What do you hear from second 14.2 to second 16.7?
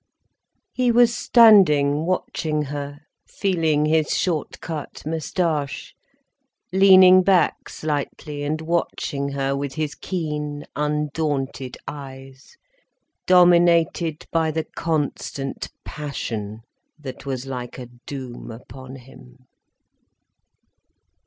by the constant passion,